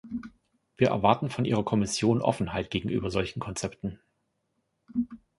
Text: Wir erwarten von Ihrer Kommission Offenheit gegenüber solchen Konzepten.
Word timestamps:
Wir 0.77 0.87
erwarten 0.87 1.29
von 1.29 1.45
Ihrer 1.45 1.63
Kommission 1.63 2.23
Offenheit 2.23 2.71
gegenüber 2.71 3.11
solchen 3.11 3.39
Konzepten. 3.39 3.99